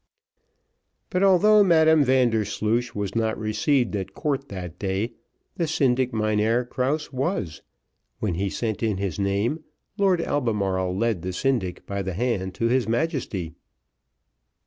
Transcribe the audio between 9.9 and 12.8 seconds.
Lord Albemarle led the syndic by the hand to